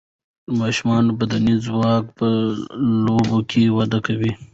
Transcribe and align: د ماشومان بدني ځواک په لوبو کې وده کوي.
د 0.45 0.49
ماشومان 0.61 1.05
بدني 1.19 1.55
ځواک 1.65 2.03
په 2.17 2.27
لوبو 3.05 3.37
کې 3.49 3.63
وده 3.77 3.99
کوي. 4.07 4.31